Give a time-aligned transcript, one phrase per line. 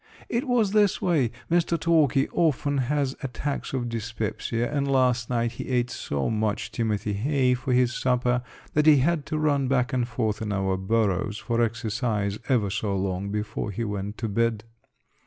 [0.29, 1.79] It was this way: Mr.
[1.79, 7.53] Talky often has attacks of dyspepsia, and last night he ate so much timothy hay
[7.53, 8.41] for his supper
[8.73, 12.95] that he had to run back and forth in our burrows for exercise, ever so
[12.95, 14.63] long before he went to bed.